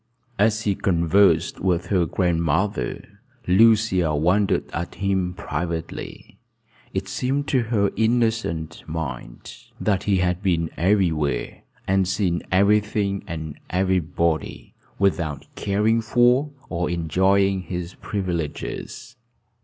[0.39, 6.39] As he conversed with her grandmother, Lucia wondered at him privately.
[6.91, 13.23] It seemed to her innocent mind that he had been everywhere, and seen every thing
[13.27, 19.15] and everybody, without caring for or enjoying his privileges.